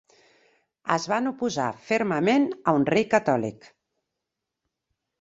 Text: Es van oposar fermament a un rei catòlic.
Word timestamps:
Es 0.95 1.05
van 1.11 1.33
oposar 1.33 1.67
fermament 1.91 2.49
a 2.73 2.77
un 2.81 2.91
rei 2.95 3.09
catòlic. 3.15 3.73